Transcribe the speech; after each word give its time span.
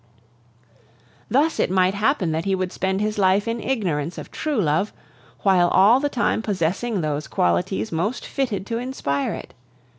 "Thus 1.29 1.59
it 1.59 1.69
might 1.69 1.93
happen 1.93 2.31
that 2.31 2.45
he 2.45 2.55
would 2.55 2.71
spend 2.71 3.01
his 3.01 3.19
life 3.19 3.47
in 3.47 3.59
ignorance 3.61 4.17
of 4.17 4.31
true 4.31 4.59
love, 4.59 4.91
while 5.41 5.67
all 5.67 5.99
the 5.99 6.09
time 6.09 6.41
possessing 6.41 7.01
those 7.01 7.27
qualities 7.27 7.91
most 7.91 8.25
fitted 8.25 8.65
to 8.65 8.79
inspire 8.79 9.35
it. 9.35 9.53